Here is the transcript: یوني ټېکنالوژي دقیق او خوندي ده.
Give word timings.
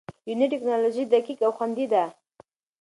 یوني 0.27 0.45
ټېکنالوژي 0.53 1.03
دقیق 1.13 1.39
او 1.45 1.51
خوندي 1.57 1.85
ده. 1.93 2.03